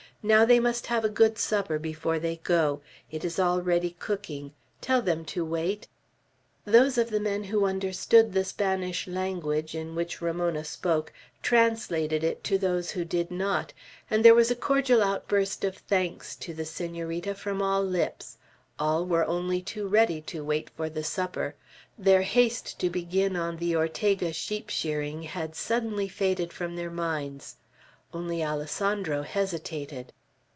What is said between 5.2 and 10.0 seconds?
to wait." Those of the men who understood the Spanish language, in